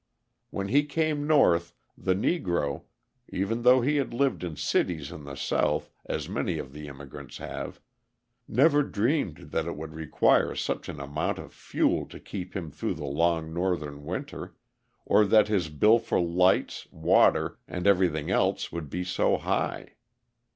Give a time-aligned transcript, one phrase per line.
[0.49, 2.85] When he came North the Negro
[3.29, 7.37] (even though he had lived in cities in the South, as many of the immigrants
[7.37, 7.79] have)
[8.47, 12.95] never dreamed that it would require such an amount of fuel to keep him through
[12.95, 14.55] the long Northern winter,
[15.05, 19.93] or that his bill for lights, water, and everything else would be so high.